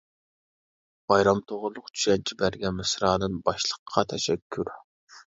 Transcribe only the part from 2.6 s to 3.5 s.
مىسرانىم